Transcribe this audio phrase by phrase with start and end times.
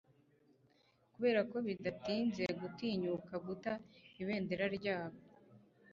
[1.13, 3.73] kuberako bidatinze, gutinyuka guta
[4.21, 5.19] ibendera ryabo